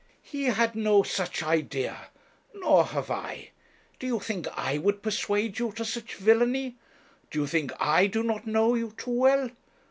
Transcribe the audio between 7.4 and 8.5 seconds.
you think I do not